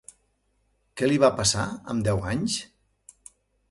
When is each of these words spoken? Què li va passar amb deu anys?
Què 1.01 1.11
li 1.11 1.21
va 1.25 1.31
passar 1.43 1.69
amb 1.95 2.11
deu 2.11 2.27
anys? 2.35 2.61